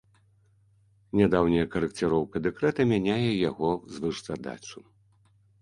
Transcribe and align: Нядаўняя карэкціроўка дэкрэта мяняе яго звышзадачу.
Нядаўняя 1.19 1.65
карэкціроўка 1.75 2.35
дэкрэта 2.45 2.81
мяняе 2.93 3.29
яго 3.49 3.69
звышзадачу. 3.99 4.79